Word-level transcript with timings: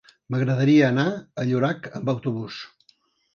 M'agradaria 0.35 0.87
anar 0.93 1.05
a 1.11 1.45
Llorac 1.51 1.91
amb 2.01 2.11
autobús. 2.15 2.59